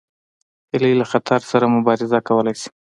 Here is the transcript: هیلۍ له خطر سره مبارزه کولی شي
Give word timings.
هیلۍ 0.71 0.93
له 0.99 1.05
خطر 1.11 1.39
سره 1.51 1.65
مبارزه 1.75 2.19
کولی 2.27 2.53
شي 2.61 2.69